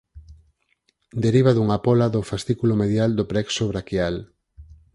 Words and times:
Deriva 1.23 1.51
dunha 1.53 1.77
póla 1.85 2.07
do 2.13 2.21
fascículo 2.29 2.73
medial 2.81 3.11
do 3.17 3.27
plexo 3.31 3.63
braquial. 3.71 4.15